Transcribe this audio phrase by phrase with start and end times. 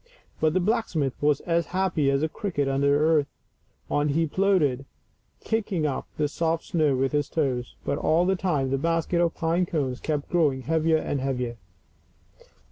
[0.39, 3.27] But the blacksmith was as happy as a cricket under the hearth;
[3.87, 4.85] on he plodded,
[5.41, 9.35] kicking up the soft snow with his toes; but all the time the basket of
[9.35, 11.55] pine cones kept growing heavier and heavier.